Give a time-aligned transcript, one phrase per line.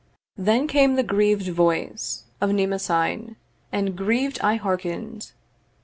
[0.39, 3.35] Then came the griev'd voice of Mnemosyne,
[3.71, 5.31] And griev'd I hearken'd.